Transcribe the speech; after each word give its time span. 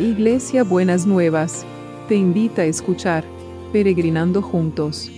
Iglesia 0.00 0.64
Buenas 0.64 1.04
Nuevas, 1.06 1.66
te 2.08 2.14
invita 2.14 2.62
a 2.62 2.64
escuchar 2.64 3.22
Peregrinando 3.70 4.40
Juntos. 4.40 5.10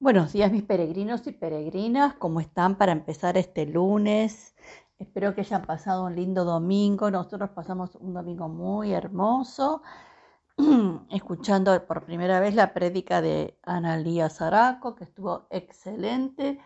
Buenos 0.00 0.32
días 0.32 0.50
mis 0.50 0.62
peregrinos 0.62 1.26
y 1.26 1.32
peregrinas, 1.32 2.14
¿cómo 2.14 2.40
están 2.40 2.78
para 2.78 2.92
empezar 2.92 3.36
este 3.36 3.66
lunes? 3.66 4.54
Espero 4.98 5.34
que 5.34 5.42
hayan 5.42 5.66
pasado 5.66 6.06
un 6.06 6.16
lindo 6.16 6.46
domingo. 6.46 7.10
Nosotros 7.10 7.50
pasamos 7.50 7.94
un 7.96 8.14
domingo 8.14 8.48
muy 8.48 8.94
hermoso, 8.94 9.82
escuchando 11.10 11.86
por 11.86 12.04
primera 12.04 12.40
vez 12.40 12.54
la 12.54 12.72
prédica 12.72 13.20
de 13.20 13.58
Analía 13.62 14.30
Zaraco, 14.30 14.94
que 14.94 15.04
estuvo 15.04 15.46
excelente 15.50 16.60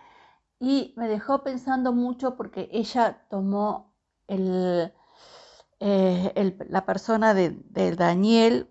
y 0.59 0.95
me 0.97 1.09
dejó 1.09 1.43
pensando 1.43 1.93
mucho 1.93 2.37
porque 2.37 2.69
ella 2.73 3.27
tomó 3.31 3.95
el, 4.29 4.93
eh, 5.81 6.57
la 6.69 6.84
persona 6.84 7.34
de, 7.34 7.57
Daniel 7.97 8.69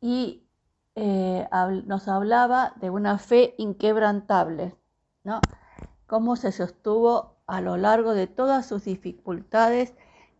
y 0.00 0.48
eh, 0.94 1.46
nos 1.84 2.08
hablaba 2.08 2.72
de 2.76 2.90
una 2.90 3.18
fe 3.18 3.54
inquebrantable, 3.58 4.74
¿no? 5.24 5.40
Cómo 6.06 6.36
se 6.36 6.52
sostuvo 6.52 7.36
a 7.46 7.60
lo 7.60 7.76
largo 7.76 8.14
de 8.14 8.26
todas 8.26 8.66
sus 8.66 8.84
dificultades 8.84 9.94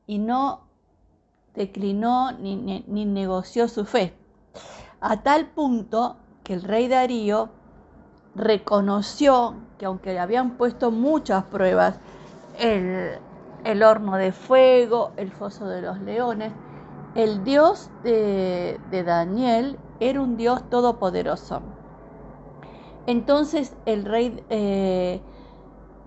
y 0.06 0.18
no 0.18 0.65
declinó 1.56 2.32
ni, 2.32 2.84
ni 2.86 3.04
negoció 3.04 3.68
su 3.68 3.84
fe. 3.84 4.14
A 5.00 5.22
tal 5.22 5.46
punto 5.46 6.16
que 6.44 6.54
el 6.54 6.62
rey 6.62 6.88
Darío 6.88 7.50
reconoció 8.34 9.54
que 9.78 9.86
aunque 9.86 10.12
le 10.12 10.20
habían 10.20 10.56
puesto 10.56 10.90
muchas 10.90 11.44
pruebas, 11.44 11.98
el, 12.58 13.18
el 13.64 13.82
horno 13.82 14.16
de 14.16 14.32
fuego, 14.32 15.12
el 15.16 15.30
foso 15.30 15.66
de 15.66 15.82
los 15.82 16.00
leones, 16.00 16.52
el 17.14 17.44
Dios 17.44 17.90
de, 18.02 18.78
Daniel 18.90 19.78
era 20.00 20.20
un 20.20 20.36
Dios 20.36 20.68
todopoderoso. 20.70 21.62
Entonces 23.06 23.74
el 23.86 24.04
rey 24.04 24.44
eh, 24.50 25.20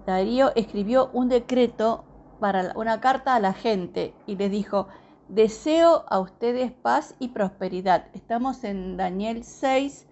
Darío 0.05 0.51
escribió 0.55 1.09
un 1.13 1.29
decreto 1.29 2.03
para 2.39 2.73
una 2.75 3.01
carta 3.01 3.35
a 3.35 3.39
la 3.39 3.53
gente 3.53 4.13
y 4.27 4.35
les 4.35 4.51
dijo, 4.51 4.87
deseo 5.29 6.05
a 6.09 6.19
ustedes 6.19 6.71
paz 6.71 7.15
y 7.19 7.29
prosperidad. 7.29 8.07
Estamos 8.13 8.63
en 8.63 8.97
Daniel 8.97 9.43
6, 9.43 10.07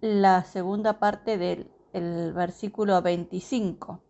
la 0.00 0.44
segunda 0.44 1.00
parte 1.00 1.36
del 1.36 2.32
versículo 2.32 3.02
25. 3.02 4.00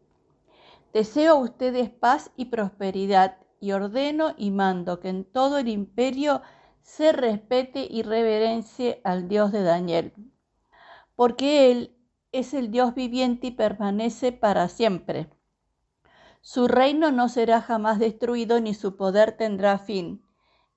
Deseo 0.93 1.33
a 1.33 1.41
ustedes 1.41 1.89
paz 1.89 2.31
y 2.37 2.47
prosperidad 2.47 3.39
y 3.59 3.73
ordeno 3.73 4.35
y 4.37 4.51
mando 4.51 5.01
que 5.01 5.09
en 5.09 5.25
todo 5.25 5.59
el 5.59 5.69
imperio 5.69 6.43
se 6.83 7.13
respete 7.13 7.87
y 7.91 8.03
reverencie 8.03 9.01
al 9.05 9.29
Dios 9.29 9.51
de 9.51 9.63
Daniel, 9.63 10.13
porque 11.17 11.71
Él 11.71 11.97
es 12.33 12.53
el 12.53 12.71
Dios 12.71 12.95
viviente 12.95 13.49
y 13.49 13.51
permanece 13.53 14.33
para 14.33 14.69
siempre. 14.69 15.29
Su 16.41 16.69
reino 16.69 17.11
no 17.11 17.29
será 17.29 17.61
jamás 17.61 17.99
destruido 17.99 18.61
ni 18.61 18.75
su 18.75 18.97
poder 18.97 19.33
tendrá 19.33 19.79
fin. 19.79 20.25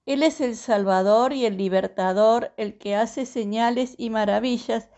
Él 0.06 0.24
es 0.24 0.42
el 0.42 0.56
Salvador 0.56 1.34
y 1.34 1.46
el 1.46 1.58
Libertador, 1.58 2.54
el 2.58 2.78
que 2.78 2.96
hace 2.96 3.26
señales 3.26 3.96
y 3.98 4.10
maravillas 4.10 4.90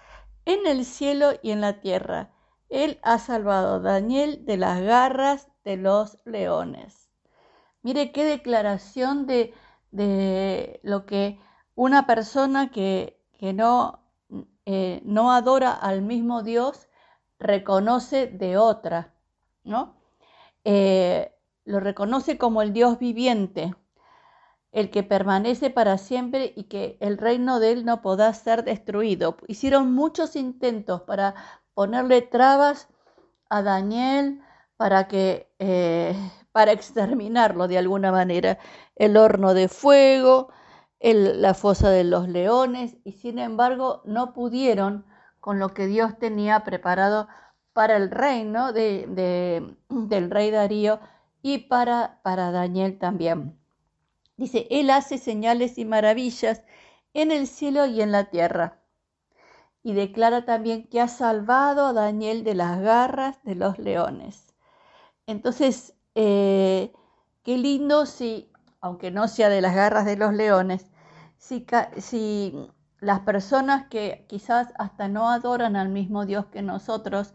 en 0.46 0.66
el 0.66 0.86
cielo 0.86 1.32
y 1.42 1.52
en 1.52 1.62
la 1.62 1.82
tierra. 1.82 2.32
Él 2.70 3.00
ha 3.04 3.20
salvado 3.20 3.76
a 3.76 3.80
Daniel 3.80 4.46
de 4.46 4.58
las 4.58 4.82
garras 4.82 5.50
de 5.64 5.78
los 5.78 6.18
leones. 6.26 7.10
Mire 7.82 8.12
qué 8.12 8.24
declaración 8.24 9.28
de, 9.28 9.54
lo 10.84 11.06
que 11.06 11.40
una 11.76 12.08
persona 12.08 12.72
que, 12.72 13.20
no, 13.54 14.00
eh, 14.66 15.02
no 15.04 15.32
adora 15.34 15.72
al 15.72 16.02
mismo 16.02 16.44
Dios 16.44 16.88
reconoce 17.40 18.28
de 18.28 18.58
otra, 18.58 19.14
¿no? 19.64 19.96
Eh, 20.64 21.34
lo 21.66 21.80
reconoce 21.80 22.38
como 22.38 22.62
el 22.62 22.74
Dios 22.74 23.00
viviente, 23.00 23.76
el 24.72 24.90
que 24.90 25.04
permanece 25.04 25.70
para 25.70 25.98
siempre 25.98 26.54
y 26.56 26.66
que 26.66 26.98
el 27.00 27.18
reino 27.18 27.60
de 27.60 27.72
él 27.72 27.86
no 27.86 28.02
podrá 28.02 28.34
ser 28.34 28.64
destruido. 28.64 29.38
Hicieron 29.48 29.94
muchos 29.94 30.36
intentos 30.36 31.02
para 31.02 31.36
ponerle 31.74 32.22
trabas 32.22 32.88
a 33.50 33.62
Daniel 33.62 34.42
para 34.78 35.08
que 35.08 35.54
eh, 35.60 36.16
para 36.54 36.72
exterminarlo 36.72 37.68
de 37.68 37.78
alguna 37.78 38.12
manera. 38.12 38.60
El 38.96 39.18
horno 39.18 39.54
de 39.54 39.68
fuego, 39.68 40.50
la 41.02 41.54
fosa 41.54 41.90
de 41.90 42.06
los 42.06 42.30
leones, 42.30 42.96
y 43.04 43.14
sin 43.14 43.40
embargo 43.40 44.02
no 44.06 44.34
pudieron 44.34 45.06
con 45.42 45.60
lo 45.60 45.74
que 45.74 45.88
Dios 45.88 46.18
tenía 46.20 46.64
preparado 46.64 47.28
para 47.74 47.98
el 47.98 48.12
reino 48.12 48.72
de, 48.72 49.76
del 49.90 50.32
rey 50.32 50.52
Darío 50.52 51.00
y 51.42 51.60
para, 51.60 52.22
para 52.24 52.52
Daniel 52.52 52.98
también. 53.00 53.60
Dice, 54.38 54.68
Él 54.70 54.90
hace 54.90 55.18
señales 55.18 55.78
y 55.78 55.86
maravillas 55.86 56.64
en 57.14 57.32
el 57.32 57.48
cielo 57.48 57.86
y 57.86 58.02
en 58.02 58.12
la 58.12 58.26
tierra. 58.26 58.80
Y 59.84 59.94
declara 59.94 60.46
también 60.46 60.88
que 60.88 61.02
ha 61.02 61.08
salvado 61.08 61.88
a 61.88 61.94
Daniel 61.94 62.44
de 62.44 62.56
las 62.56 62.80
garras 62.80 63.44
de 63.44 63.56
los 63.56 63.78
leones. 63.80 64.54
Entonces, 65.28 65.94
eh, 66.16 66.94
qué 67.44 67.58
lindo 67.58 68.06
si, 68.06 68.52
aunque 68.82 69.12
no 69.12 69.28
sea 69.28 69.50
de 69.50 69.62
las 69.62 69.76
garras 69.76 70.06
de 70.06 70.16
los 70.16 70.34
leones, 70.34 70.88
si, 71.38 71.66
si 71.98 72.72
las 73.00 73.20
personas 73.22 73.88
que 73.88 74.26
quizás 74.30 74.74
hasta 74.78 75.08
no 75.10 75.30
adoran 75.30 75.76
al 75.76 75.90
mismo 75.90 76.26
Dios 76.26 76.46
que 76.48 76.62
nosotros 76.62 77.34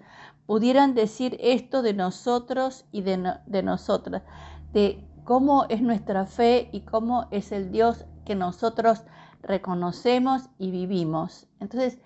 pudieran 0.49 0.95
decir 0.95 1.37
esto 1.41 1.83
de 1.83 1.93
nosotros 1.93 2.87
y 2.91 3.03
de, 3.03 3.35
de 3.45 3.63
nosotras, 3.63 4.23
de 4.73 5.07
cómo 5.25 5.67
es 5.69 5.83
nuestra 5.83 6.25
fe 6.25 6.71
y 6.73 6.87
cómo 6.87 7.29
es 7.31 7.53
el 7.53 7.71
Dios 7.71 8.07
que 8.25 8.35
nosotros 8.35 9.05
reconocemos 9.43 10.49
y 10.57 10.71
vivimos. 10.71 11.47
Entonces, 11.61 11.99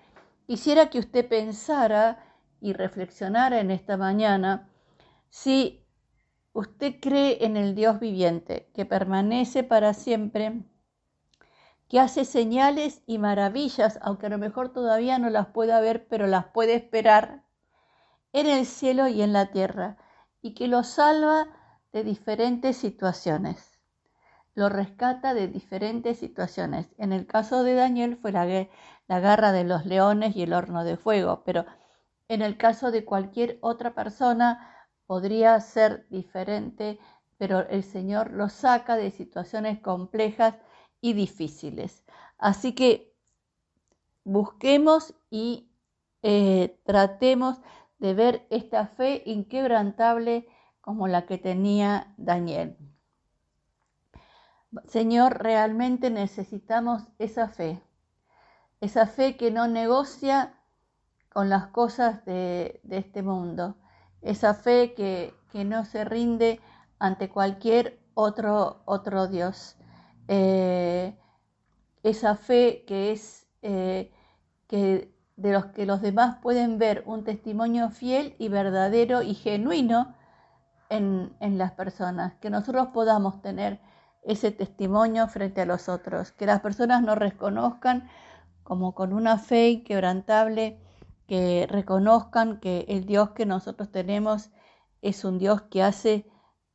quisiera 0.45 0.89
que 0.89 0.99
usted 0.99 1.25
pensara 1.25 2.21
y 2.59 2.73
reflexionara 2.73 3.61
en 3.61 3.71
esta 3.71 3.95
mañana 3.95 4.69
si 5.29 5.87
usted 6.51 6.95
cree 6.99 7.45
en 7.45 7.55
el 7.55 7.75
Dios 7.75 8.01
viviente, 8.01 8.69
que 8.73 8.85
permanece 8.85 9.63
para 9.63 9.93
siempre, 9.93 10.65
que 11.87 11.97
hace 11.97 12.25
señales 12.25 13.03
y 13.07 13.19
maravillas, 13.19 13.99
aunque 14.01 14.25
a 14.25 14.29
lo 14.29 14.37
mejor 14.37 14.73
todavía 14.73 15.17
no 15.17 15.29
las 15.29 15.47
pueda 15.47 15.79
ver, 15.79 16.09
pero 16.09 16.27
las 16.27 16.47
puede 16.47 16.75
esperar 16.75 17.42
en 18.33 18.47
el 18.47 18.65
cielo 18.65 19.07
y 19.07 19.21
en 19.21 19.31
la 19.33 19.51
tierra, 19.51 19.97
y 20.41 20.53
que 20.53 20.67
lo 20.67 20.83
salva 20.83 21.47
de 21.93 22.03
diferentes 22.03 22.75
situaciones. 22.77 23.79
Lo 24.55 24.69
rescata 24.69 25.33
de 25.33 25.47
diferentes 25.47 26.19
situaciones. 26.19 26.89
En 26.97 27.13
el 27.13 27.25
caso 27.25 27.63
de 27.63 27.73
Daniel 27.75 28.17
fue 28.17 28.31
la, 28.31 28.45
la 29.07 29.19
garra 29.19 29.51
de 29.51 29.63
los 29.63 29.85
leones 29.85 30.35
y 30.35 30.43
el 30.43 30.53
horno 30.53 30.83
de 30.83 30.97
fuego, 30.97 31.43
pero 31.45 31.65
en 32.27 32.41
el 32.41 32.57
caso 32.57 32.91
de 32.91 33.05
cualquier 33.05 33.57
otra 33.61 33.93
persona, 33.93 34.69
podría 35.05 35.59
ser 35.59 36.07
diferente, 36.09 36.99
pero 37.37 37.67
el 37.69 37.83
Señor 37.83 38.31
lo 38.31 38.49
saca 38.49 38.95
de 38.95 39.11
situaciones 39.11 39.79
complejas 39.79 40.55
y 41.01 41.13
difíciles. 41.13 42.03
Así 42.37 42.73
que 42.73 43.13
busquemos 44.23 45.13
y 45.29 45.69
eh, 46.21 46.79
tratemos 46.85 47.59
de 48.03 48.13
ver 48.13 48.45
esta 48.49 48.85
fe 48.85 49.23
inquebrantable 49.25 50.45
como 50.81 51.07
la 51.07 51.25
que 51.25 51.37
tenía 51.37 52.13
Daniel. 52.17 52.75
Señor, 54.87 55.41
realmente 55.41 56.09
necesitamos 56.09 57.03
esa 57.17 57.47
fe, 57.47 57.81
esa 58.81 59.07
fe 59.07 59.37
que 59.37 59.51
no 59.51 59.69
negocia 59.69 60.53
con 61.29 61.47
las 61.47 61.67
cosas 61.67 62.25
de 62.25 62.81
este 62.89 63.23
mundo, 63.23 63.77
esa 64.21 64.53
fe 64.53 64.93
que, 64.93 65.33
no 65.63 65.85
se 65.85 66.03
rinde 66.03 66.59
ante 66.99 67.29
cualquier 67.29 68.01
otro, 68.15 68.81
otro 68.83 69.27
Dios, 69.27 69.77
eh, 70.27 71.17
esa 72.01 72.35
fe 72.35 72.83
que 72.85 73.13
es 73.13 73.47
eh, 73.61 74.11
que 74.67 75.12
de 75.35 75.51
los 75.51 75.67
que 75.67 75.85
los 75.85 76.01
demás 76.01 76.37
pueden 76.41 76.77
ver 76.77 77.03
un 77.05 77.23
testimonio 77.23 77.89
fiel 77.89 78.35
y 78.39 78.49
verdadero 78.49 79.21
y 79.23 79.33
genuino 79.33 80.15
en, 80.89 81.35
en 81.39 81.57
las 81.57 81.71
personas, 81.71 82.33
que 82.35 82.49
nosotros 82.49 82.89
podamos 82.93 83.41
tener 83.41 83.79
ese 84.23 84.51
testimonio 84.51 85.27
frente 85.27 85.61
a 85.61 85.65
los 85.65 85.89
otros, 85.89 86.31
que 86.31 86.45
las 86.45 86.61
personas 86.61 87.01
nos 87.01 87.17
reconozcan 87.17 88.07
como 88.63 88.95
con 88.95 89.13
una 89.13 89.37
fe 89.37 89.69
inquebrantable 89.69 90.79
que 91.27 91.67
reconozcan 91.69 92.59
que 92.59 92.85
el 92.87 93.05
Dios 93.05 93.31
que 93.31 93.45
nosotros 93.45 93.91
tenemos 93.91 94.51
es 95.01 95.25
un 95.25 95.37
Dios 95.37 95.61
que 95.63 95.83
hace, 95.83 96.25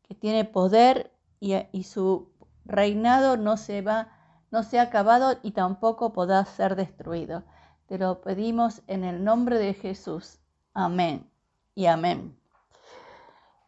que 0.02 0.14
tiene 0.14 0.44
poder 0.44 1.12
y, 1.40 1.54
y 1.72 1.84
su 1.84 2.32
reinado 2.64 3.37
no 3.37 3.56
se 3.56 3.82
va, 3.82 4.08
no 4.50 4.62
se 4.62 4.78
ha 4.78 4.82
acabado 4.82 5.38
y 5.43 5.52
tampoco 5.52 6.12
podrá 6.12 6.44
ser 6.44 6.76
destruido. 6.76 7.44
Te 7.88 7.96
lo 7.96 8.20
pedimos 8.20 8.82
en 8.87 9.02
el 9.02 9.25
nombre 9.25 9.56
de 9.56 9.73
Jesús. 9.73 10.40
Amén 10.75 11.26
y 11.75 11.87
amén. 11.87 12.38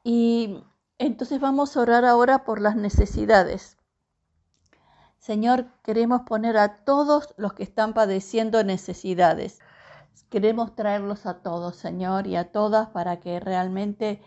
Y 0.05 0.63
entonces 0.99 1.41
vamos 1.41 1.75
a 1.75 1.81
orar 1.81 2.05
ahora 2.05 2.45
por 2.45 2.61
las 2.61 2.77
necesidades. 2.77 3.79
Señor, 5.19 5.69
queremos 5.83 6.23
poner 6.23 6.59
a 6.59 6.85
todos 6.85 7.33
los 7.39 7.55
que 7.55 7.63
están 7.63 7.95
padeciendo 7.95 8.63
necesidades. 8.63 9.61
Queremos 10.29 10.75
traerlos 10.75 11.25
a 11.25 11.43
todos, 11.43 11.77
Señor, 11.77 12.27
y 12.27 12.37
a 12.37 12.53
todas 12.53 12.91
para 12.91 13.21
que 13.21 13.41
realmente 13.41 14.21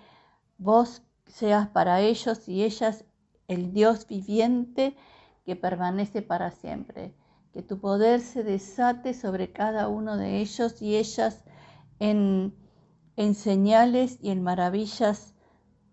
vos 0.58 1.04
seas 1.28 1.68
para 1.68 2.02
ellos 2.02 2.50
y 2.50 2.64
ellas 2.64 3.06
el 3.48 3.74
Dios 3.74 4.08
viviente 4.08 4.98
que 5.46 5.56
permanece 5.56 6.24
para 6.24 6.50
siempre. 6.50 7.14
Que 7.54 7.62
tu 7.62 7.80
poder 7.80 8.20
se 8.22 8.44
desate 8.44 9.14
sobre 9.14 9.52
cada 9.52 9.88
uno 9.88 10.18
de 10.18 10.40
ellos 10.40 10.82
y 10.82 10.96
ellas 10.96 11.44
en, 12.00 12.56
señales 13.36 14.18
y 14.22 14.32
en 14.32 14.42
maravillas 14.42 15.36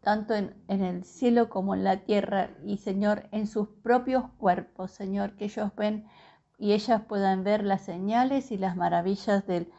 tanto 0.00 0.34
en, 0.34 0.54
el 0.68 1.04
cielo 1.04 1.50
como 1.50 1.74
en 1.74 1.84
la 1.84 2.04
tierra, 2.04 2.50
y 2.64 2.78
Señor, 2.78 3.28
en 3.32 3.46
sus 3.46 3.68
propios 3.82 4.24
cuerpos, 4.38 4.92
Señor, 4.92 5.36
que 5.36 5.44
ellos 5.44 5.70
ven 5.76 6.08
y 6.56 6.72
ellas 6.72 7.02
puedan 7.06 7.44
ver 7.44 7.62
las 7.62 7.82
señales 7.82 8.50
y 8.50 8.56
las 8.56 8.76
maravillas 8.76 9.46
del, 9.46 9.70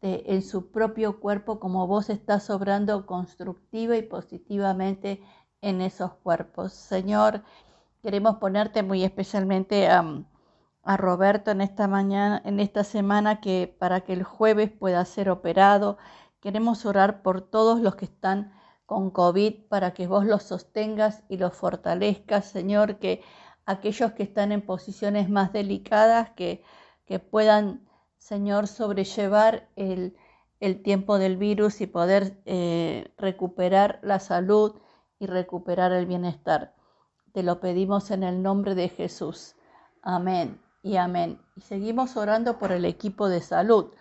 de, 0.00 0.24
en 0.26 0.42
su 0.42 0.72
propio 0.72 1.20
cuerpo, 1.20 1.60
como 1.60 1.86
vos 1.86 2.10
estás 2.10 2.50
obrando 2.50 3.06
constructiva 3.06 3.96
y 3.96 4.02
positivamente 4.02 5.22
en 5.62 5.80
esos 5.80 6.14
cuerpos. 6.14 6.72
Señor, 6.72 7.44
queremos 8.02 8.38
ponerte 8.38 8.82
muy 8.82 9.04
especialmente 9.04 9.86
a, 9.88 10.24
a 10.82 10.96
Roberto 10.96 11.50
en 11.50 11.60
esta 11.60 11.88
mañana, 11.88 12.40
en 12.44 12.60
esta 12.60 12.84
semana, 12.84 13.40
que 13.40 13.74
para 13.78 14.02
que 14.02 14.12
el 14.12 14.22
jueves 14.22 14.70
pueda 14.70 15.04
ser 15.04 15.30
operado. 15.30 15.98
Queremos 16.40 16.86
orar 16.86 17.22
por 17.22 17.42
todos 17.42 17.80
los 17.80 17.96
que 17.96 18.06
están 18.06 18.52
con 18.86 19.10
COVID 19.10 19.66
para 19.68 19.92
que 19.92 20.06
vos 20.06 20.24
los 20.24 20.44
sostengas 20.44 21.22
y 21.28 21.36
los 21.36 21.54
fortalezcas, 21.54 22.46
Señor, 22.46 22.98
que 22.98 23.22
aquellos 23.66 24.12
que 24.12 24.22
están 24.22 24.50
en 24.50 24.62
posiciones 24.64 25.28
más 25.28 25.52
delicadas, 25.52 26.30
que, 26.30 26.62
que 27.04 27.18
puedan, 27.18 27.86
Señor, 28.16 28.66
sobrellevar 28.66 29.68
el, 29.76 30.16
el, 30.60 30.82
tiempo 30.82 31.18
del 31.18 31.36
virus 31.36 31.82
y 31.82 31.86
poder 31.86 32.40
eh, 32.46 33.12
recuperar 33.18 33.98
la 34.02 34.20
salud 34.20 34.80
y 35.18 35.26
recuperar 35.26 35.92
el 35.92 36.06
bienestar. 36.06 36.74
Te 37.32 37.42
lo 37.42 37.60
pedimos 37.60 38.10
en 38.10 38.22
el 38.22 38.42
nombre 38.42 38.74
de 38.74 38.88
Jesús. 38.88 39.54
Amén 40.00 40.67
y 40.82 40.96
amén. 40.96 41.40
Y 41.56 41.62
seguimos 41.62 42.16
orando 42.16 42.58
por 42.58 42.72
el 42.72 42.84
equipo 42.84 43.28
de 43.28 43.40
salud 43.40 43.92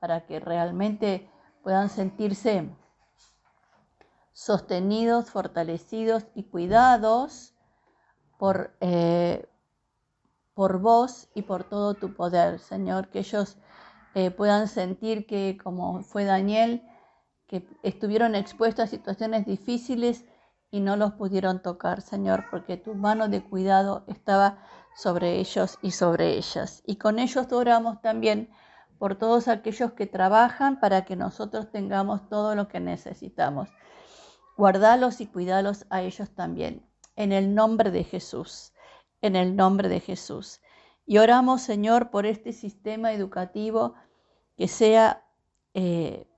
para 0.00 0.26
que 0.26 0.40
realmente 0.40 1.30
puedan 1.62 1.88
sentirse 1.88 2.68
sostenidos, 4.32 5.30
fortalecidos 5.30 6.26
y 6.34 6.44
cuidados 6.44 7.54
por, 8.38 8.74
eh, 8.80 9.46
por 10.54 10.80
vos 10.80 11.28
y 11.34 11.42
por 11.42 11.64
todo 11.64 11.94
tu 11.94 12.14
poder, 12.14 12.58
Señor, 12.58 13.08
que 13.08 13.18
ellos 13.18 13.58
eh, 14.14 14.30
puedan 14.30 14.66
sentir 14.66 15.26
que 15.26 15.58
como 15.62 16.02
fue 16.02 16.24
Daniel, 16.24 16.82
que 17.46 17.68
estuvieron 17.82 18.34
expuestos 18.34 18.84
a 18.84 18.88
situaciones 18.88 19.44
difíciles 19.44 20.24
y 20.70 20.80
no 20.80 20.96
los 20.96 21.12
pudieron 21.12 21.60
tocar, 21.60 22.00
Señor, 22.00 22.46
porque 22.50 22.76
tu 22.76 22.94
mano 22.94 23.28
de 23.28 23.42
cuidado 23.42 24.04
estaba 24.06 24.58
sobre 24.94 25.38
ellos 25.38 25.78
y 25.82 25.92
sobre 25.92 26.36
ellas. 26.36 26.82
Y 26.86 26.96
con 26.96 27.18
ellos 27.18 27.50
oramos 27.52 28.00
también 28.00 28.50
por 28.98 29.16
todos 29.16 29.48
aquellos 29.48 29.92
que 29.92 30.06
trabajan 30.06 30.78
para 30.78 31.04
que 31.04 31.16
nosotros 31.16 31.70
tengamos 31.70 32.28
todo 32.28 32.54
lo 32.54 32.68
que 32.68 32.80
necesitamos. 32.80 33.70
Guardalos 34.56 35.22
y 35.22 35.26
cuidalos 35.26 35.86
a 35.88 36.02
ellos 36.02 36.30
también. 36.34 36.86
En 37.16 37.32
el 37.32 37.54
nombre 37.54 37.90
de 37.90 38.04
Jesús. 38.04 38.74
En 39.22 39.36
el 39.36 39.56
nombre 39.56 39.88
de 39.88 40.00
Jesús. 40.00 40.60
Y 41.06 41.18
oramos, 41.18 41.62
Señor, 41.62 42.10
por 42.10 42.26
este 42.26 42.52
sistema 42.52 43.12
educativo 43.12 43.94
que 44.56 44.68
sea, 44.68 45.24
eh, 45.72 46.28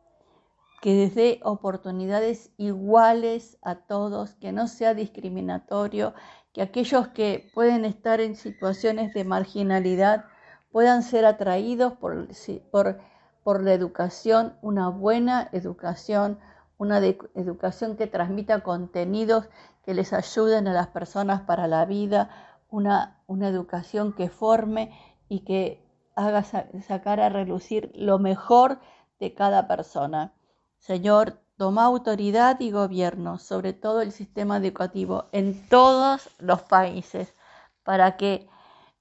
que 0.81 0.95
les 0.95 1.15
dé 1.17 1.41
oportunidades 1.43 2.53
iguales 2.57 3.59
a 3.63 3.75
todos, 3.75 4.37
que 4.37 4.53
no 4.53 4.69
sea 4.69 4.95
discriminatorio, 4.95 6.15
que 6.53 6.63
aquellos 6.63 7.09
que 7.09 7.51
pueden 7.55 7.85
estar 7.85 8.21
en 8.21 8.37
situaciones 8.37 9.15
de 9.15 9.25
marginalidad 9.25 10.27
puedan 10.71 11.03
ser 11.03 11.25
atraídos 11.25 11.95
por, 11.95 12.29
por, 12.71 12.99
por 13.43 13.63
la 13.63 13.73
educación, 13.73 14.57
una 14.63 14.89
buena 14.89 15.49
educación, 15.53 16.39
una 16.79 16.99
educación 16.99 17.97
que 17.97 18.07
transmita 18.07 18.61
contenidos 18.63 19.49
que 19.85 19.95
les 19.95 20.13
ayuden 20.13 20.69
a 20.69 20.73
las 20.73 20.89
personas 20.89 21.43
para 21.43 21.67
la 21.67 21.85
vida, 21.85 22.31
una, 22.71 23.23
una 23.27 23.49
educación 23.49 24.13
que 24.15 24.29
forme 24.29 24.93
y 25.29 25.41
que 25.41 25.87
haga 26.15 26.45
sacar 26.45 27.21
a 27.21 27.29
relucir 27.29 27.91
lo 27.95 28.19
mejor 28.19 28.81
de 29.19 29.35
cada 29.35 29.67
persona. 29.69 30.35
Señor, 30.79 31.42
toma 31.63 31.85
autoridad 31.85 32.59
y 32.59 32.73
gobierno 32.73 33.39
sobre 33.39 33.73
todo 33.73 34.01
el 34.01 34.11
sistema 34.11 34.57
educativo 34.57 35.29
en 35.31 35.69
todos 35.69 36.29
los 36.41 36.63
países 36.63 37.37
para 37.85 38.17
que 38.17 38.49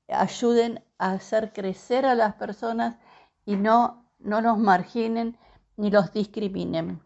ayuden 0.07 0.83
a 0.99 1.13
hacer 1.13 1.53
crecer 1.53 2.05
a 2.05 2.13
las 2.13 2.35
personas 2.35 2.97
y 3.47 3.55
no, 3.55 4.05
no 4.19 4.41
los 4.41 4.59
marginen 4.59 5.39
ni 5.75 5.89
los 5.89 6.13
discriminen. 6.13 7.01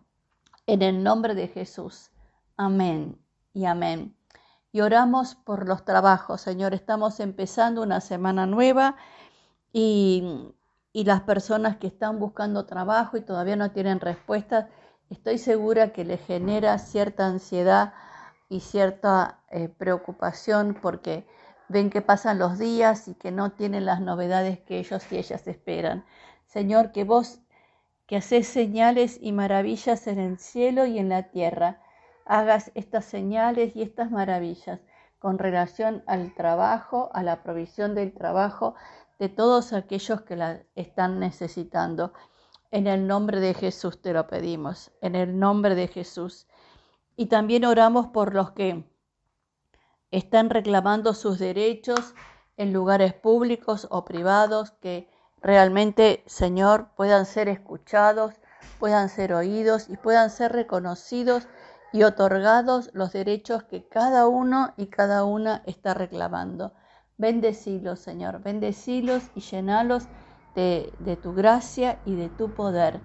En 0.68 0.82
el 0.82 1.02
nombre 1.02 1.36
de 1.36 1.48
Jesús. 1.48 2.12
Amén 2.58 3.18
y 3.54 3.64
amén. 3.64 4.14
Y 4.74 4.82
oramos 4.82 5.36
por 5.36 5.70
los 5.70 5.86
trabajos, 5.86 6.42
Señor. 6.42 6.74
Estamos 6.74 7.22
empezando 7.22 7.82
una 7.82 8.02
semana 8.02 8.46
nueva 8.46 8.98
y, 9.72 10.52
y 10.92 11.06
las 11.06 11.22
personas 11.22 11.78
que 11.78 11.88
están 11.88 12.20
buscando 12.20 12.66
trabajo 12.66 13.16
y 13.16 13.22
todavía 13.22 13.56
no 13.56 13.72
tienen 13.72 14.02
respuesta, 14.02 14.68
estoy 15.10 15.38
segura 15.38 15.94
que 15.94 16.04
les 16.04 16.22
genera 16.26 16.78
cierta 16.80 17.28
ansiedad 17.28 17.94
y 18.50 18.60
cierta 18.60 19.42
eh, 19.50 19.70
preocupación 19.70 20.78
porque 20.82 21.26
ven 21.68 21.90
que 21.90 22.02
pasan 22.02 22.40
los 22.40 22.60
días 22.60 23.08
y 23.08 23.16
que 23.16 23.32
no 23.32 23.52
tienen 23.52 23.86
las 23.86 24.02
novedades 24.02 24.60
que 24.60 24.80
ellos 24.80 25.04
y 25.12 25.18
ellas 25.18 25.48
esperan. 25.48 26.06
Señor, 26.46 26.92
que 26.92 27.04
vos 27.04 27.40
que 28.08 28.18
haces 28.18 28.48
señales 28.48 29.18
y 29.22 29.32
maravillas 29.32 30.08
en 30.08 30.20
el 30.20 30.38
cielo 30.38 30.86
y 30.86 31.00
en 31.00 31.10
la 31.10 31.24
tierra. 31.24 31.82
Hagas 32.26 32.72
estas 32.76 33.06
señales 33.06 33.76
y 33.76 33.82
estas 33.82 34.12
maravillas 34.12 34.80
con 35.20 35.40
relación 35.40 36.04
al 36.06 36.34
trabajo, 36.36 37.10
a 37.14 37.24
la 37.24 37.42
provisión 37.42 37.96
del 37.96 38.14
trabajo 38.14 38.76
de 39.18 39.30
todos 39.30 39.74
aquellos 39.74 40.22
que 40.22 40.36
la 40.36 40.62
están 40.76 41.20
necesitando. 41.20 42.14
En 42.72 42.88
el 42.88 43.08
nombre 43.08 43.40
de 43.40 43.54
Jesús 43.54 44.02
te 44.02 44.14
lo 44.14 44.28
pedimos, 44.28 44.92
en 45.02 45.16
el 45.16 45.40
nombre 45.40 45.76
de 45.76 45.88
Jesús. 45.88 46.48
Y 47.16 47.28
también 47.28 47.66
oramos 47.66 48.08
por 48.08 48.34
los 48.34 48.52
que 48.52 48.84
están 50.12 50.50
reclamando 50.50 51.14
sus 51.14 51.40
derechos 51.40 52.14
en 52.58 52.74
lugares 52.74 53.14
públicos 53.14 53.88
o 53.92 54.06
privados, 54.06 54.72
que 54.82 55.10
realmente, 55.42 56.24
Señor, 56.26 56.90
puedan 56.96 57.26
ser 57.26 57.50
escuchados, 57.50 58.34
puedan 58.80 59.10
ser 59.10 59.34
oídos 59.34 59.90
y 59.90 59.98
puedan 59.98 60.30
ser 60.30 60.52
reconocidos 60.54 61.48
y 61.92 62.04
otorgados 62.04 62.90
los 62.94 63.14
derechos 63.14 63.64
que 63.64 63.88
cada 63.88 64.28
uno 64.28 64.74
y 64.76 64.88
cada 64.88 65.24
una 65.24 65.64
está 65.66 65.94
reclamando. 65.94 66.74
Bendecilos, 67.18 68.00
Señor, 68.00 68.42
bendecilos 68.42 69.24
y 69.34 69.40
llenalos 69.40 70.08
de, 70.56 71.20
tu 71.22 71.34
gracia 71.34 72.00
y 72.06 72.16
de 72.16 72.30
tu 72.30 72.54
poder. 72.54 73.02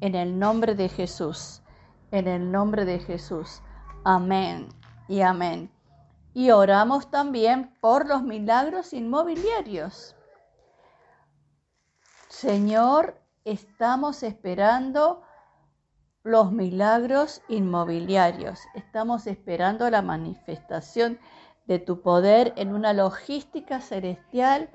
En 0.00 0.14
el 0.14 0.38
nombre 0.38 0.74
de 0.74 0.88
Jesús, 0.88 1.62
en 2.10 2.26
el 2.26 2.50
nombre 2.50 2.84
de 2.84 2.98
Jesús. 2.98 3.62
Amén 4.04 4.68
y 5.08 5.20
amén. 5.20 5.70
Y 6.32 6.50
oramos 6.50 7.10
también 7.10 7.74
por 7.80 8.06
los 8.06 8.22
milagros 8.22 8.92
inmobiliarios. 8.92 10.16
Señor, 12.28 13.20
estamos 13.44 14.22
esperando 14.22 15.22
los 16.24 16.50
milagros 16.50 17.42
inmobiliarios, 17.48 18.60
estamos 18.74 19.26
esperando 19.26 19.88
la 19.90 20.02
manifestación 20.02 21.18
de 21.66 21.78
tu 21.78 22.00
poder 22.00 22.52
en 22.56 22.74
una 22.74 22.92
logística 22.92 23.80
celestial 23.80 24.70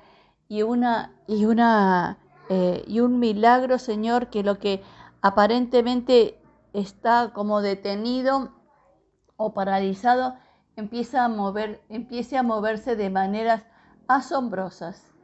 y, 0.50 0.62
una, 0.62 1.14
y, 1.28 1.44
una, 1.44 2.18
eh, 2.48 2.82
y 2.88 2.98
un 2.98 3.20
milagro, 3.20 3.78
Señor, 3.78 4.30
que 4.30 4.42
lo 4.42 4.58
que 4.58 4.82
aparentemente 5.22 6.42
está 6.72 7.32
como 7.32 7.62
detenido 7.62 8.50
o 9.36 9.54
paralizado, 9.54 10.34
empieza 10.74 11.24
a 11.24 11.28
mover, 11.28 11.80
empiece 11.88 12.36
a 12.36 12.42
moverse 12.42 12.96
de 12.96 13.10
maneras 13.10 13.62
asombrosas 14.08 15.14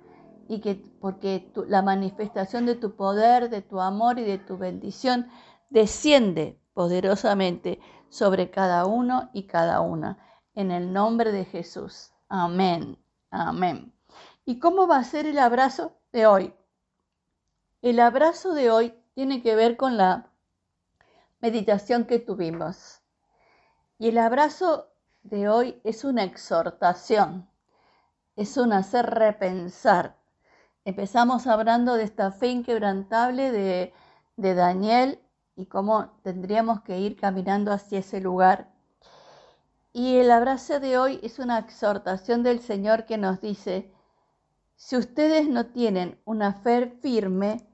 y 0.48 0.60
que 0.60 0.76
porque 1.00 1.52
la 1.66 1.82
manifestación 1.82 2.64
de 2.64 2.76
tu 2.76 2.94
poder, 2.94 3.50
de 3.50 3.62
tu 3.62 3.80
amor 3.80 4.20
y 4.20 4.22
de 4.22 4.38
tu 4.38 4.56
bendición 4.56 5.26
desciende 5.70 6.60
poderosamente 6.72 7.80
sobre 8.10 8.52
cada 8.52 8.86
uno 8.86 9.28
y 9.32 9.48
cada 9.48 9.80
una. 9.80 10.18
En 10.54 10.70
el 10.70 10.92
nombre 10.92 11.32
de 11.32 11.46
Jesús. 11.46 12.12
Amén. 12.28 12.96
Amén. 13.32 13.95
¿Y 14.48 14.60
cómo 14.60 14.86
va 14.86 14.98
a 14.98 15.04
ser 15.04 15.26
el 15.26 15.40
abrazo 15.40 15.98
de 16.12 16.28
hoy? 16.28 16.54
El 17.82 17.98
abrazo 17.98 18.54
de 18.54 18.70
hoy 18.70 18.94
tiene 19.12 19.42
que 19.42 19.56
ver 19.56 19.76
con 19.76 19.96
la 19.96 20.30
meditación 21.40 22.04
que 22.04 22.20
tuvimos. 22.20 23.02
Y 23.98 24.10
el 24.10 24.18
abrazo 24.18 24.86
de 25.24 25.48
hoy 25.48 25.80
es 25.82 26.04
una 26.04 26.22
exhortación, 26.22 27.50
es 28.36 28.56
un 28.56 28.72
hacer 28.72 29.06
repensar. 29.06 30.16
Empezamos 30.84 31.48
hablando 31.48 31.94
de 31.94 32.04
esta 32.04 32.30
fe 32.30 32.46
inquebrantable 32.46 33.50
de, 33.50 33.92
de 34.36 34.54
Daniel 34.54 35.18
y 35.56 35.66
cómo 35.66 36.20
tendríamos 36.22 36.82
que 36.82 37.00
ir 37.00 37.16
caminando 37.16 37.72
hacia 37.72 37.98
ese 37.98 38.20
lugar. 38.20 38.70
Y 39.92 40.18
el 40.18 40.30
abrazo 40.30 40.78
de 40.78 40.98
hoy 40.98 41.18
es 41.24 41.40
una 41.40 41.58
exhortación 41.58 42.44
del 42.44 42.60
Señor 42.60 43.06
que 43.06 43.18
nos 43.18 43.40
dice, 43.40 43.92
si 44.76 44.96
ustedes 44.96 45.48
no 45.48 45.66
tienen 45.66 46.20
una 46.26 46.52
fe 46.52 46.86
firme, 47.00 47.66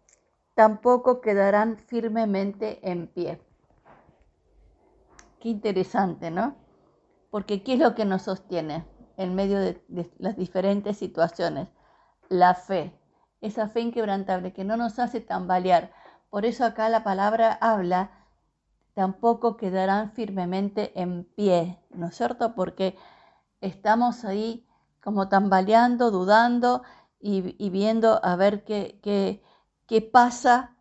tampoco 0.54 1.20
quedarán 1.20 1.76
firmemente 1.76 2.78
en 2.88 3.08
pie. 3.08 3.40
Qué 5.40 5.48
interesante, 5.48 6.30
¿no? 6.30 6.54
Porque 7.30 7.64
¿qué 7.64 7.74
es 7.74 7.80
lo 7.80 7.96
que 7.96 8.04
nos 8.04 8.22
sostiene 8.22 8.86
en 9.16 9.34
medio 9.34 9.58
de, 9.58 9.82
las 10.18 10.36
diferentes 10.36 10.96
situaciones? 10.96 11.68
La 12.28 12.54
fe, 12.54 12.96
esa 13.40 13.68
fe 13.68 13.80
inquebrantable 13.80 14.52
que 14.52 14.64
no 14.64 14.76
nos 14.76 15.00
hace 15.00 15.20
tambalear. 15.20 15.92
Por 16.30 16.46
eso 16.46 16.64
acá 16.64 16.88
la 16.88 17.02
palabra 17.02 17.52
habla, 17.60 18.10
tampoco 18.94 19.56
quedarán 19.56 20.12
firmemente 20.12 20.98
en 21.00 21.24
pie, 21.24 21.80
¿no 21.90 22.06
es 22.06 22.16
cierto? 22.16 22.54
Porque 22.54 22.96
estamos 23.60 24.24
ahí 24.24 24.66
como 25.02 25.28
tambaleando, 25.28 26.10
dudando 26.10 26.82
y, 27.20 27.70
viendo 27.70 28.24
a 28.24 28.36
ver 28.36 28.64
qué, 28.64 28.98
qué, 29.02 29.42
qué 29.86 30.00
pasa 30.00 30.76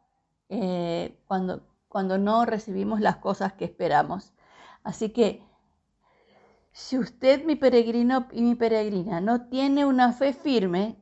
eh, 0.49 1.19
cuando, 1.27 1.63
cuando 1.87 2.17
no 2.17 2.45
recibimos 2.45 2.99
las 3.01 3.17
cosas 3.17 3.53
que 3.53 3.65
esperamos. 3.65 4.33
Así 4.83 5.09
que 5.09 5.43
si 6.71 6.97
usted, 6.97 7.43
mi 7.45 7.55
peregrino 7.55 8.27
y 8.31 8.41
mi 8.41 8.55
peregrina, 8.55 9.21
no 9.21 9.47
tiene 9.47 9.85
una 9.85 10.13
fe 10.13 10.33
firme, 10.33 10.97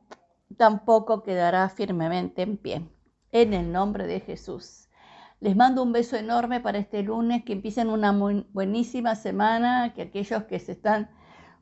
tampoco 0.57 1.23
quedará 1.23 1.69
firmemente 1.69 2.41
en 2.41 2.57
pie. 2.57 2.89
En 3.31 3.53
el 3.53 3.71
nombre 3.71 4.07
de 4.07 4.21
Jesús. 4.21 4.89
Les 5.39 5.55
mando 5.55 5.83
un 5.83 5.93
beso 5.93 6.15
enorme 6.15 6.59
para 6.59 6.79
este 6.79 7.03
lunes, 7.03 7.43
que 7.43 7.53
empiecen 7.53 7.89
una 7.89 8.11
buenísima 8.11 9.15
semana, 9.15 9.93
que 9.93 10.01
aquellos 10.01 10.43
que 10.45 10.59
se 10.59 10.71
están 10.73 11.09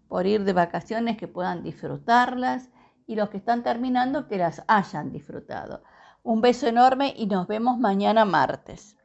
por 0.07 0.25
ir 0.25 0.43
de 0.43 0.53
vacaciones, 0.53 1.17
que 1.17 1.27
puedan 1.27 1.63
disfrutarlas, 1.63 2.69
y 3.05 3.15
los 3.15 3.29
que 3.29 3.37
están 3.37 3.63
terminando, 3.63 4.27
que 4.27 4.37
las 4.37 4.63
hayan 4.67 5.11
disfrutado. 5.11 5.81
Un 6.23 6.41
beso 6.41 6.67
enorme 6.67 7.13
y 7.15 7.27
nos 7.27 7.47
vemos 7.47 7.79
mañana 7.79 8.25
martes. 8.25 8.96